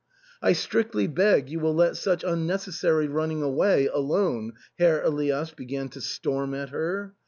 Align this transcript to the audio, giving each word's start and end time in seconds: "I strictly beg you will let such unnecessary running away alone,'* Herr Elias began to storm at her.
"I 0.41 0.53
strictly 0.53 1.05
beg 1.05 1.47
you 1.51 1.59
will 1.59 1.75
let 1.75 1.95
such 1.95 2.23
unnecessary 2.23 3.07
running 3.07 3.43
away 3.43 3.85
alone,'* 3.85 4.53
Herr 4.79 4.99
Elias 5.03 5.51
began 5.51 5.89
to 5.89 6.01
storm 6.01 6.55
at 6.55 6.69
her. 6.69 7.13